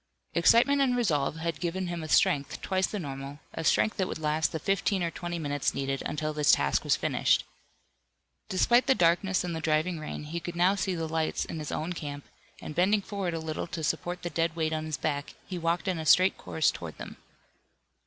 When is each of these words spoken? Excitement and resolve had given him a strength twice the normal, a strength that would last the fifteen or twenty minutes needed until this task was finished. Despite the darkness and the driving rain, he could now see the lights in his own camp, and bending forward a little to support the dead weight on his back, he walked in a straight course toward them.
Excitement 0.33 0.81
and 0.81 0.97
resolve 0.97 1.35
had 1.35 1.59
given 1.59 1.85
him 1.85 2.01
a 2.01 2.09
strength 2.09 2.59
twice 2.63 2.87
the 2.87 2.97
normal, 2.97 3.37
a 3.53 3.63
strength 3.63 3.97
that 3.97 4.07
would 4.07 4.17
last 4.17 4.51
the 4.51 4.57
fifteen 4.57 5.03
or 5.03 5.11
twenty 5.11 5.37
minutes 5.37 5.75
needed 5.75 6.01
until 6.07 6.33
this 6.33 6.53
task 6.53 6.83
was 6.83 6.95
finished. 6.95 7.43
Despite 8.49 8.87
the 8.87 8.95
darkness 8.95 9.43
and 9.43 9.55
the 9.55 9.61
driving 9.61 9.99
rain, 9.99 10.23
he 10.23 10.39
could 10.39 10.55
now 10.55 10.73
see 10.73 10.95
the 10.95 11.07
lights 11.07 11.45
in 11.45 11.59
his 11.59 11.71
own 11.71 11.93
camp, 11.93 12.25
and 12.63 12.73
bending 12.73 13.03
forward 13.03 13.35
a 13.35 13.39
little 13.39 13.67
to 13.67 13.83
support 13.83 14.23
the 14.23 14.31
dead 14.31 14.55
weight 14.55 14.73
on 14.73 14.85
his 14.85 14.97
back, 14.97 15.35
he 15.45 15.59
walked 15.59 15.87
in 15.87 15.99
a 15.99 16.05
straight 16.07 16.35
course 16.35 16.71
toward 16.71 16.97
them. 16.97 17.17